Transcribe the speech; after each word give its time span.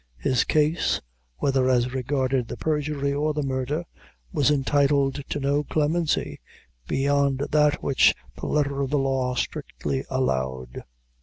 His 0.17 0.43
case, 0.45 0.99
whether 1.37 1.69
as 1.69 1.93
regarded 1.93 2.47
the 2.47 2.57
perjury 2.57 3.13
or 3.13 3.35
the 3.35 3.43
murder, 3.43 3.83
was 4.33 4.49
entitled 4.49 5.21
to 5.29 5.39
no 5.39 5.63
clemency, 5.63 6.39
beyond 6.87 7.45
that 7.51 7.83
which 7.83 8.15
the 8.35 8.47
letter 8.47 8.81
of 8.81 8.89
the 8.89 8.97
law 8.97 9.35
strictly 9.35 10.03
allowed. 10.09 10.81